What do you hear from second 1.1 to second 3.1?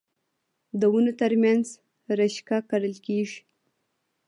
ترمنځ رشقه کرل